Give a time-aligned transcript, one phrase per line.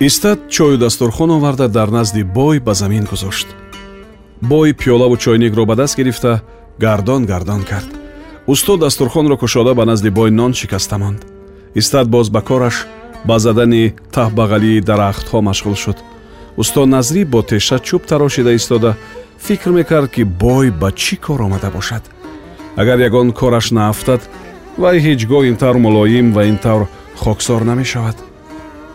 [0.00, 3.46] истад чою дастурхон оварда дар назди бой ба замин гузошт.
[4.40, 6.42] Бой пиёлаву чойникро ба даст гирифта
[6.78, 7.88] гардон гардон кард.
[8.46, 11.26] Усто дастурхонро кушода ба назди бой нон шикаста монд.
[11.74, 12.86] Истад боз ба кораш
[13.24, 15.96] ба задани таҳбағалии дарахтҳо машғул шуд.
[16.56, 18.96] Усто назрӣ бо теша чӯб тарошида истода
[19.38, 22.02] фикр мекард ки бой ба чӣ кор омада бошад?
[22.76, 24.20] Агар ягон кораш наафтад
[24.76, 28.27] вай ҳеҷ гоҳ ин тавр мулоим ва ин тавр хоксор намешавад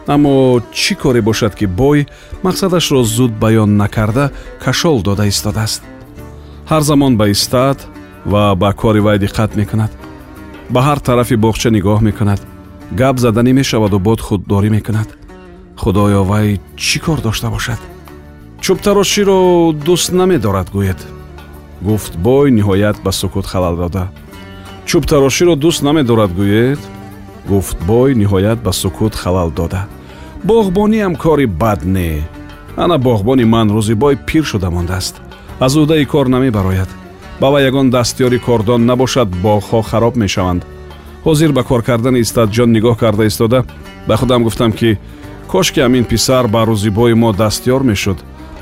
[0.07, 2.07] аммо чӣ коре бошад ки бой
[2.43, 4.31] мақсадашро зуд баён накарда
[4.63, 5.81] кашол дода истодааст?
[6.69, 7.79] Ҳар замон ба истаат
[8.25, 9.91] ва ба кори вай диққат мекунад.
[10.69, 12.41] Ба ҳар тарафи боғча нигоҳ мекунад.
[12.91, 15.09] Гап заданӣ мешаваду бод худдорӣ мекунад.
[15.81, 17.79] Худоё вай чӣ кор дошта бошад?
[18.63, 19.39] Чӯбтароширо
[19.85, 20.99] дӯст намедорад гӯед.
[21.81, 24.05] Гуфт бой ниҳоят ба сукут халал дода
[24.89, 26.79] чӯбтароширо дӯст намедорад гӯед
[27.47, 29.87] гуфт бой ниҳоят ба сукут халал дода.
[30.43, 32.23] Боғбониам кори бад не.
[32.75, 35.21] Ана боғбони ман рӯзи бой пир шуда мондааст.
[35.59, 36.89] Аз ӯдаи кор намебарояд
[37.39, 40.65] ба вай ягон дастёри кордон набошад боғҳо хароб мешаванд.
[41.25, 43.65] Ҳозир ба кор кардани истадҷон нигоҳ карда истода.
[44.07, 44.97] Ба худам гуфтам ки
[45.47, 48.17] кошки ҳамин писар ба рӯзи бои мо дастёр мешуд.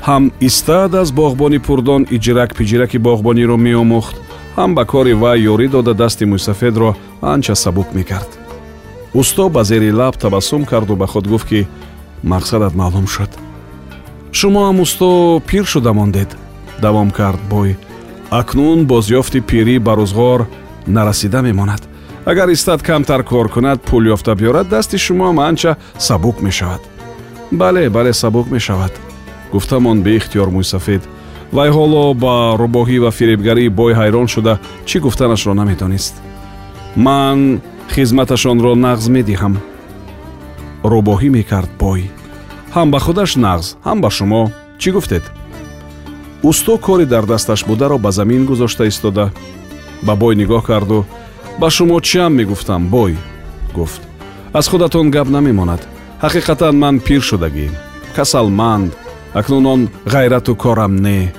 [0.06, 4.16] Ҳам истад аз боғбони пурдон иҷрак пиҷраки боғбониро меомӯхт.
[4.56, 6.90] Ҳам ба кори вай ёрӣ дода дасти мӯйсафедро
[7.32, 8.41] анча сабук мекард
[9.14, 11.68] усто ба зери лаб табассум карду ба худ гуфт ки
[12.22, 13.30] мақсадат маълум шуд.
[14.32, 16.36] Шумоам усто пир шуда мондед.
[16.80, 17.76] Давом кард бой.
[18.30, 20.46] Акнун бозёфти пирӣ ба рӯзғор
[20.86, 21.82] нарасида мемонад.
[22.24, 26.80] Агар истад камтар кор кунад пул ёфта биёрад дасти шумоам анча сабук мешавад.
[27.50, 28.92] Бале бале сабук мешавад
[29.52, 31.02] гуфтамон беихтиёр мӯйсафед.
[31.52, 36.14] Вай ҳоло ба рӯбоҳӣ ва фиребгарии бой ҳайрон шуда чӣ гуфтанашро намедонист
[36.96, 37.60] ман
[37.94, 39.54] хизматашонро нағз медиҳам.
[40.84, 42.10] Рӯбоҳӣ мекард бой.
[42.74, 44.42] Ҳам ба худаш нағз ҳам ба шумо.
[44.80, 45.24] Чӣ гуфтед?
[46.42, 49.30] Усто кори дар дасташ бударо ба замин гузошта истода.
[50.02, 51.04] Ба бой нигоҳ карду.
[51.60, 53.16] Ба шумо чиам мегуфтам бой?
[53.74, 54.02] Гуфт.
[54.52, 55.82] Аз худатон гап намемонад.
[56.22, 57.74] Ҳақиқатан ман пир шудагием
[58.16, 58.92] касалманд
[59.32, 61.32] акнун он ғайрату корам не.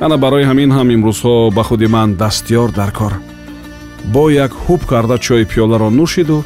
[0.00, 3.14] Ана барои ҳамин ҳам имрӯзҳо ба худи ман дастёр дар кор
[4.04, 6.44] бо як ҳуб карда чойи пиёларо нӯшиду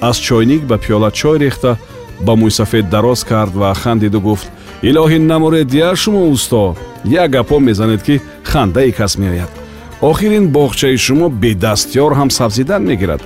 [0.00, 1.78] аз чойник ба пиёла чой рехта
[2.20, 4.48] ба мӯйсафед дароз кард ва хандиду гуфт
[4.82, 9.50] илоҳӣ намуред я шумо усто як гапҳо мезанед ки хандаи кас меояд.
[10.00, 13.22] Охир ин боғчаи шумо бедастёр ҳам сабзидан мегирад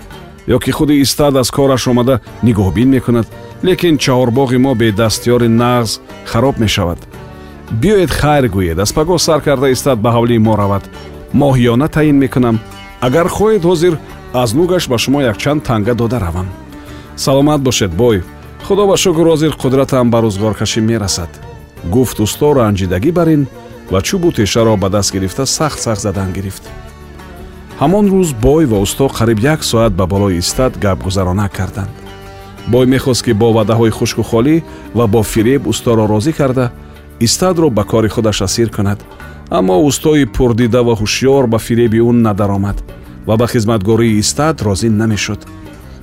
[0.49, 3.27] ё ки худи истад аз кораш омада нигоҳбин мекунад
[3.63, 6.99] лекин чаҳорбоғи мо бедастёри нағз хароб мешавад.
[7.81, 10.85] Биёед хайр гӯед аз пагоҳ сар карда истад ба ҳавлии мо равад.
[11.35, 12.61] Моҳиёна таъин мекунам
[13.07, 13.95] агар хоҳед ҳозир
[14.43, 16.49] аз нугаш ба шумо якчанд танга дода равам.
[17.17, 18.23] Саломат бошед бой.
[18.67, 21.31] Худо ба шукр ҳозир қудратам ба рӯзгоркашӣ мерасад.
[21.95, 23.43] Гуфт усто ранҷидагӣ бар ин
[23.93, 26.65] ва чӯбу тешаро ба даст гирифта сахт сахт задан гирифт.
[27.81, 31.95] Ҳамон рӯз бой ва усто қариб як соат ба болои истад гапгузарона карданд.
[32.73, 34.63] Бой мехост ки бо ваъдаҳои хушку холӣ
[34.95, 36.67] ва бо фиреб усторо розӣ карда
[37.27, 39.01] истадро ба кори худаш асир кунад
[39.59, 42.79] аммо устои пурдида ва ҳушьёр ба фиреби ӯ надаромад
[43.27, 45.41] ва ба хизматгории истад розӣ намешуд.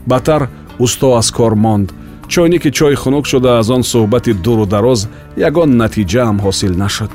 [0.06, 0.42] Бадтар
[0.80, 1.94] усто аз кор монд.
[2.28, 5.08] Чойники чой хунук шуда аз он суҳбати дуру дароз
[5.48, 7.12] ягон натиҷаам ҳосил нашуд.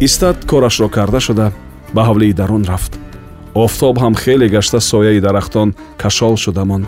[0.00, 1.52] Истад корашро карда шуда
[1.94, 2.92] ба ҳавлии дарун рафт.
[3.54, 5.68] Офтоб ҳам хеле гашта сояи дарахтон
[6.02, 6.86] кашол шуда монд.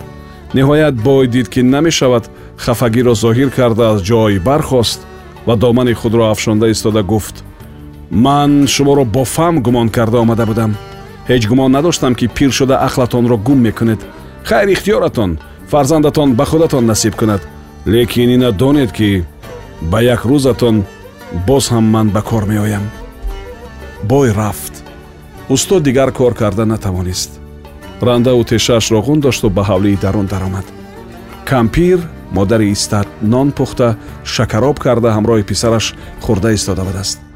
[0.54, 2.24] Ниҳоят бой дид ки намешавад
[2.56, 5.00] хафагиро зоҳир карда аз ҷой бархост
[5.46, 7.36] ва домани худро афшонда истода гуфт
[8.10, 10.76] ман шуморо бо фаҳм гумон карда омада будам.
[11.28, 14.00] Ҳеҷ гумон надоштам ки пир шуда ақлатонро гум мекунед.
[14.44, 15.38] Хайр ихтиёратон
[15.70, 17.42] фарзандатон ба худатон насиб кунад.
[17.86, 19.24] Лекин ина донед ки
[19.82, 20.84] ба як рӯзатон
[21.46, 22.90] боз ҳам ман ба кор меоям.
[24.02, 24.74] Бой рафт.
[25.48, 27.30] Усто дигар кор карда натавонист.
[28.00, 30.64] Рандаву тешаашро ғун дошту ба ҳавлии дарун даромад.
[31.44, 31.98] Кампир
[32.30, 37.27] модари истад нон пухта шакароб карда ҳамроҳи писараш хӯрда истода будааст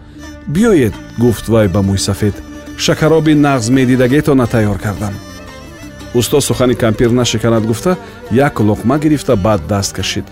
[0.47, 2.35] биёед гуфт вай ба мӯйсафед
[2.77, 5.15] шакароби нағз медидагетона тайёр кардам.
[6.15, 7.97] Усто сухани кампир нашиканад гуфта
[8.31, 10.25] як луқма гирифта баъд даст кашид.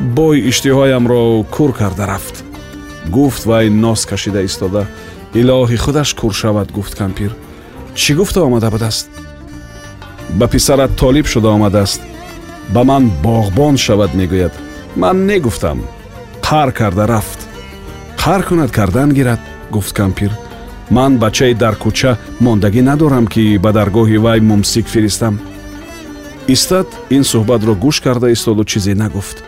[0.00, 2.44] Бой иштиҳоямро кур карда рафт.
[3.06, 4.86] Гуфт вай нос кашида истода.
[5.34, 7.34] Илоҳи худаш кур шавад гуфт кампир.
[7.94, 9.08] Чӣ гуфта омада будааст?
[10.28, 12.00] Ба писарат толиб шуда омадааст.
[12.68, 14.52] Ба ман боғбон шавад мегӯяд.
[14.96, 15.82] Ман негуфтам.
[16.42, 17.37] Қар карда рафт
[18.18, 20.30] қар кунад кардан гирад гуфт кампир
[20.90, 25.34] ман бачаи дар кӯча мондагӣ надорам ки ба даргоҳи вай мумсик фиристам
[26.54, 26.86] истад
[27.16, 29.44] ин суҳбатро гӯш карда истоду чизе нагуфт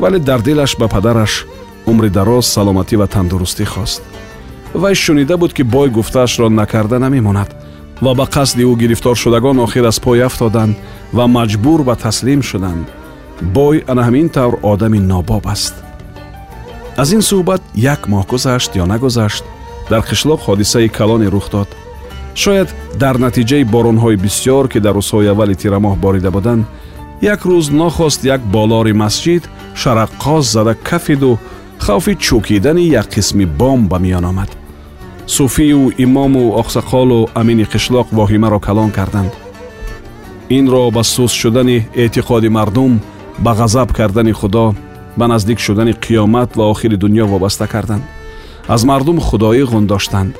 [0.00, 1.46] вале дар дилаш ба падараш
[1.86, 4.02] умри дароз саломатӣ ва тандурустӣ хост
[4.74, 7.50] вай шунида буд ки бой гуфтаашро накарда намемонад
[8.04, 10.76] ва ба қасди ӯ гирифтор шудагон охир аз пой афтоданд
[11.12, 12.86] ва маҷбур ба таслим шуданд
[13.40, 15.74] бой ана ҳамин тавр одами нобоб аст
[17.00, 17.62] аз ин суҳбат
[17.94, 19.44] як моҳ гузашт ё нагузашт
[19.90, 21.68] дар қишлоқ ҳодисаи калоне рух дод.
[22.42, 22.68] Шояд
[23.02, 26.62] дар натиҷаи боронҳои бисьёр ки дар рӯзҳои аввали тирамоҳ борида буданд
[27.34, 29.42] як рӯз нохост як болори масҷид
[29.80, 31.32] шараққоз зада кафиду
[31.84, 34.50] хавфи чӯкидани як қисми бом ба миён омад.
[35.36, 39.32] Суфию имому оқсақолу амини қишлоқ воҳимаро калон карданд.
[40.58, 42.92] Инро ба суст шудани эътиқоди мардум
[43.44, 44.66] ба ғазаб кардани худо
[45.16, 48.04] ба наздик шудани қиёмат ва охири дуньё вобаста карданд.
[48.68, 50.34] Аз мардум худоӣ ғундоштанд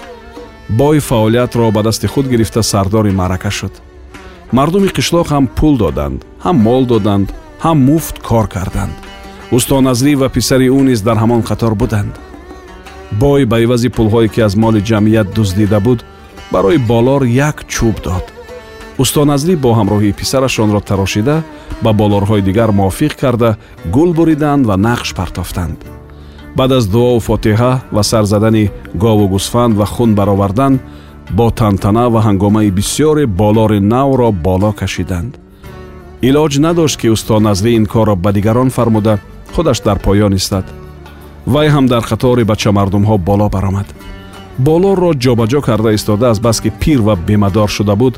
[0.68, 3.72] бой фаъолиятро ба дасти худ гирифта сардори маърака шуд.
[4.52, 7.28] Мардуми қишлоқ ҳам пул доданд ҳам мол доданд
[7.64, 8.96] ҳам муфт кор карданд.
[9.56, 12.14] Устоназрӣ ва писари ӯ низ дар ҳамон қатор буданд.
[13.12, 16.04] Бой ба ивази пулҳое ки аз моли ҷамъият дуздида буд
[16.52, 18.24] барои болор як чӯб дод
[19.02, 21.36] устоназрӣ бо ҳамроҳии писараш онро тарошида
[21.84, 23.50] ба болорҳои дигар мувофиқ карда
[23.94, 25.78] гул буриданд ва нақш партофтанд.
[26.58, 28.64] Баъд аз дуову фотиҳа ва сар задани
[28.94, 30.74] гову гусфанд ва хун баровардан
[31.38, 35.32] бо тантана ва ҳангомаи бисьёре болори навро боло кашиданд.
[36.28, 39.14] Илоҷ надошт ки устоназрӣ ин корро ба дигарон фармуда
[39.54, 40.66] худаш дар поён истад.
[41.52, 43.88] Вай ҳам дар қатори бачамардумҳо боло баромад.
[44.58, 48.14] Болорро ҷобаҷо карда истода аз баски пир ва бемадор шуда буд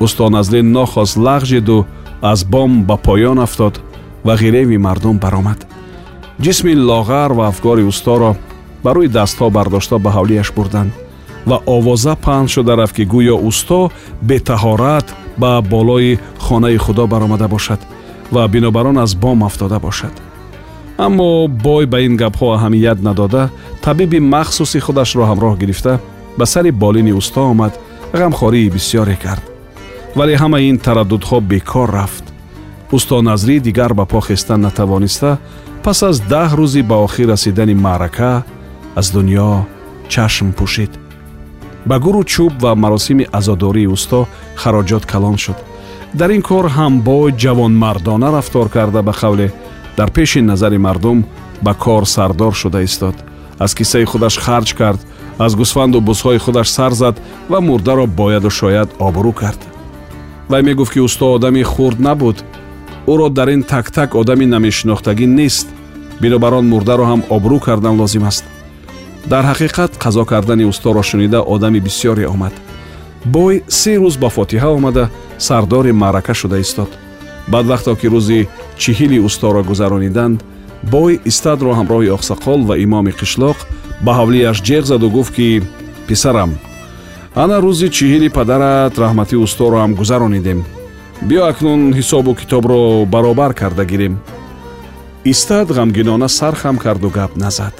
[0.00, 1.84] устоназлӣ нохост лағжиду
[2.22, 3.80] аз бом ба поён афтод
[4.24, 5.66] ва ғиреви мардум баромад
[6.40, 8.36] ҷисми лоғар ва афгори усторо
[8.84, 10.92] ба рӯи дастҳо бардошта ба ҳавлияш бурданд
[11.46, 13.90] ва овоза паҳн шуда рафт ки гӯё усто
[14.28, 15.06] бетаҳорат
[15.38, 17.80] ба болои хонаи худо баромада бошад
[18.32, 20.14] ва бинобар он аз бом афтода бошад
[20.98, 23.50] аммо бой ба ин гапҳо аҳамият надода
[23.82, 26.00] табиби махсуси худашро ҳамроҳ гирифта
[26.38, 27.72] ба сари болини усто омад
[28.12, 29.53] ғамхории бисьёре кард
[30.18, 32.24] вале ҳамаи ин тараддудҳо бекор рафт.
[32.96, 35.30] Усто назрӣ дигар ба по хестан натавониста
[35.84, 38.32] пас аз даҳ рӯзи ба охир расидани маърака
[39.00, 39.50] аз дуньё
[40.12, 40.92] чашм пӯшид.
[41.88, 44.20] Ба гуру чӯб ва маросими азодории усто
[44.60, 45.58] хароҷот калон шуд.
[46.18, 49.48] Дар ин кор ҳам бой ҷавонмардона рафтор карда ба қавле
[49.96, 51.18] дар пеши назари мардум
[51.64, 53.16] ба кор сардор шуда истод.
[53.58, 55.00] Аз киссаи худаш харҷ кард
[55.38, 57.16] аз гусфанду бузҳои худаш сар зад
[57.50, 59.60] ва мурдаро бояду шояд обрӯ кард
[60.48, 62.44] вай мегуфт ки усто одами хурд набуд.
[63.06, 65.68] Ӯро дар ин так-так одами намешинохтагӣ нест.
[66.20, 68.44] Бинобар он мурдаро ҳам обрӯ кардан лозим аст.
[69.26, 72.52] Дар ҳақиқат қазо кардани усторо шунида одами бисьёре омад.
[73.24, 76.90] Бой се рӯз ба фотиҳа омада сардори маърака шуда истод.
[77.48, 78.48] Баъд вақто ки рӯзи
[78.78, 80.44] чиҳили усторо гузарониданд
[80.90, 83.56] бой истадро ҳамроҳи оқсақол ва имоми қишлоқ
[84.04, 85.62] ба ҳавлияш ҷеғ заду гуфт ки
[86.08, 86.50] писарам
[87.42, 90.60] ана рӯзи чиҳили падарат раҳмати усторо ҳам гузаронидем.
[91.28, 92.80] Биё акнун ҳисобу китобро
[93.14, 94.14] баробар карда гирем.
[95.32, 97.74] Истад ғамгинона сар хам карду гап назад.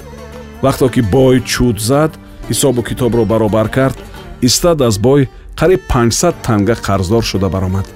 [0.63, 2.11] Вақто ки бой чуд зад
[2.49, 3.97] ҳисобу китобро баробар кард
[4.41, 7.87] истад аз бой қариб 500 танга қарздор шуда баромад.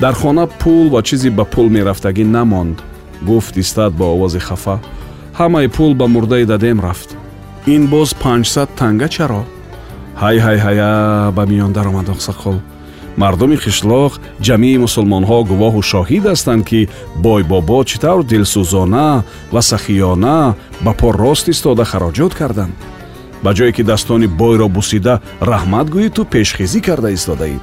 [0.00, 2.76] Дар хона пул ва чизе ба пул мерафтагӣ намонд
[3.22, 4.76] гуфт истад бо овози хафа.
[5.38, 7.16] Ҳамаи пул ба мурдаи дадем рафт.
[7.66, 9.44] Ин боз 500 танга чаро
[10.20, 10.92] ҳай ҳай ҳая
[11.36, 12.56] ба миён даромад оқсақол
[13.16, 14.12] мардуми қишлоқ
[14.46, 16.80] ҷамъии мусулмонҳо гувоҳу шоҳид ҳастанд ки
[17.24, 19.08] бой бобо чӣ тавр дилсӯзона
[19.54, 20.38] ва сахиёна
[20.84, 22.74] ба по рост истода хароҷот карданд.
[23.44, 25.14] Ба ҷое ки daстони бойро бусида
[25.50, 27.58] раҳмат гӯӣ ту пешхезӣ карда истодаӣ.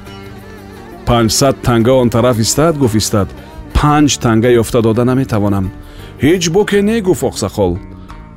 [1.08, 3.28] Панҷсад танга он тараф истад гуфт истад.
[3.78, 5.66] Панҷ танга ёфта дода наметавонам.
[6.24, 7.72] Ҳеҷ боке не гуфт оқсақол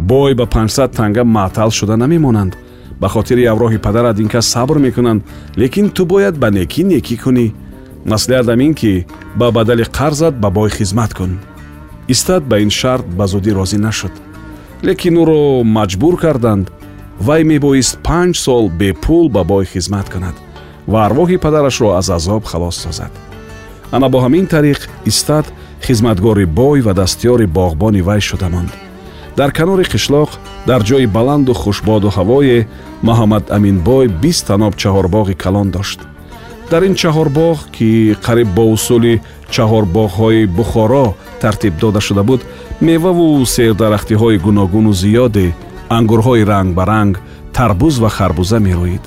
[0.10, 2.54] бой ба панҷсад танга маътал шуда намемонанд
[3.02, 5.22] ба хотири авроҳи падарат ин кас сабр мекунанд
[5.58, 7.48] лекин ту бояд ба некӣ некӣ кунӣ.
[8.06, 9.06] Маслиҳатам ин ки
[9.40, 11.40] ба бадали қарзат ба бой хизмат кун.
[12.08, 14.14] Истад ба ин шарт ба зудӣ розӣ нашуд.
[14.84, 16.66] Лекин ӯро маҷбур карданд.
[17.20, 20.36] Вай мебоист панҷ сол бепул ба бой хизмат кунад
[20.88, 23.12] ва арвоҳи падарашро аз азоб халос созад.
[23.92, 25.46] Ана бо ҳамин тариқ истад
[25.82, 28.72] хизматгори бой ва дастёри боғбони вай шуда монд
[29.38, 30.30] дар канори қишлоқ
[30.68, 32.68] дар ҷои баланду хушбоду ҳавое
[33.08, 36.00] муҳаммад аминбой бист таноб чаҳорбоғи калон дошт.
[36.72, 39.22] Дар ин чаҳорбоғ ки қариб бо усули
[39.54, 41.06] чаҳорбоғҳои бухоро
[41.42, 42.42] тартиб дода шуда буд
[42.82, 45.48] меваву сердарахтиҳои гуногуну зиёде
[45.98, 47.16] ангурҳои рангбаранг
[47.58, 49.04] тарбуз ва харбуза мерӯид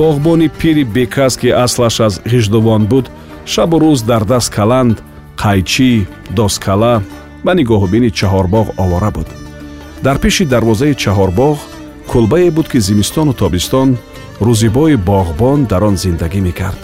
[0.00, 3.06] боғбони пири бекас ки аслаш аз ғиждувон буд
[3.52, 4.96] шабу рӯз дар даст каланд
[5.42, 5.90] қайчӣ
[6.36, 6.94] доскала
[7.44, 9.28] ба нигоҳубини чаҳорбоғ овора буд
[10.04, 11.56] дар пеши дарвозаи чаҳорбоғ
[12.10, 13.96] кулбае буд ки зимистону тобистон
[14.46, 16.80] рӯзибои боғбон дар он зиндагӣ мекард.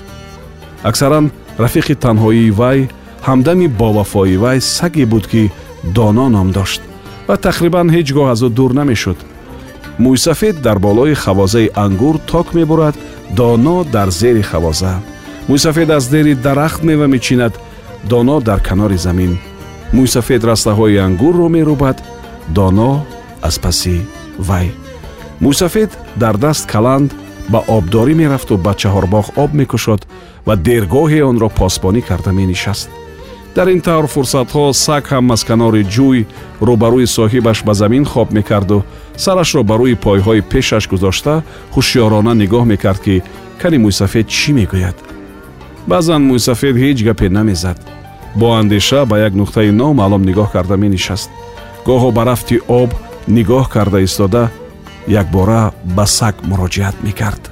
[0.83, 2.89] Аксаран рафиқи танҳоии вай
[3.29, 5.53] ҳамдами бовафои вай саге буд ки
[5.97, 6.81] доно ном дошт
[7.29, 9.19] ва тақрибан ҳеҷ гоҳ аз ӯ дур намешуд.
[10.05, 12.97] Мӯйсафед дар болои хавозаи ангур ток мебурад
[13.39, 14.95] доно дар зери хавоза.
[15.49, 17.53] Мӯйсафед аз зери дарахт мева мечинад
[18.11, 19.33] доно дар канори замин.
[19.93, 21.99] Мӯйсафед растаҳои ангурро мерӯбад
[22.55, 23.07] доно
[23.43, 23.97] аз паси
[24.39, 24.71] вай.
[25.41, 27.11] Мӯйсафед дар даст каланд
[27.49, 30.01] ба обдорӣ мерафту ба чаҳорбоғ об мекушод
[30.47, 32.89] ва дергоҳе онро посбонӣ карда менишаст.
[33.57, 36.21] Дар ин тавр фурсатҳо саг ҳам аз канори ҷӯй
[36.69, 38.79] рӯбарӯи соҳибаш ба замин хоб мекарду.
[39.25, 41.35] Сарашро ба рӯи пойҳои пешаш гузошта
[41.75, 43.23] ҳушёрона нигоҳ мекард ки
[43.61, 44.97] кани мӯйсафед чӣ мегӯяд?
[45.91, 47.79] Баъзан мӯйсафед ҳеҷ гапе намезад.
[48.41, 51.31] Бо андеша ба як нуқтаи номаълум нигоҳ карда менишаст
[51.87, 52.91] гоҳо ба рафти об
[53.37, 54.43] нигоҳ карда истода
[55.23, 55.63] якбора
[55.97, 57.43] ба саг муроҷиат мекард.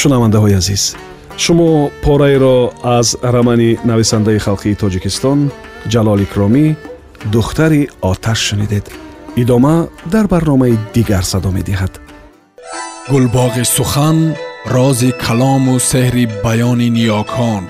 [0.00, 0.82] Шунавандаҳои азиз
[1.42, 2.58] шумо пораеро
[2.98, 5.38] аз рамани нависандаи халқии тоҷикистон
[5.92, 6.66] ҷалол икромӣ
[7.34, 8.84] духтари оташ шунидед
[9.42, 9.76] идома
[10.12, 11.92] дар барномаи дигар садо медиҳад
[13.12, 14.18] гулбоғи сухан
[14.74, 17.62] рози калому сеҳри баёни ниёкон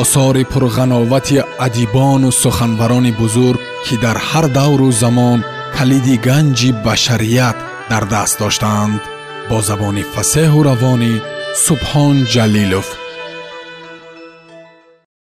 [0.00, 5.38] осори пурғановати адибону суханварони бузург ки дар ҳар давру замон
[5.76, 7.56] калиди ганҷи башарият
[7.90, 9.00] дар даст доштаанд
[9.48, 11.14] бо забони фасеҳу равонӣ
[11.66, 12.88] субҳон ҷалилов